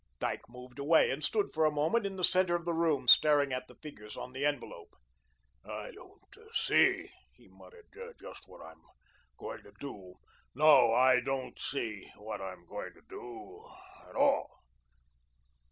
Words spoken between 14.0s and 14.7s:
at all."